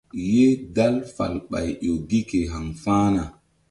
Ye 0.33 0.47
dal 0.75 0.95
falɓay 1.15 1.67
ƴo 1.83 1.93
gi 2.09 2.19
ke 2.29 2.39
haŋfa̧hna. 2.51 3.23